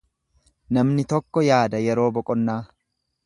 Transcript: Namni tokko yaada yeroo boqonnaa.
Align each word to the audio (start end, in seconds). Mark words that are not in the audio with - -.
Namni 0.77 1.05
tokko 1.13 1.45
yaada 1.49 1.83
yeroo 1.91 2.09
boqonnaa. 2.17 2.59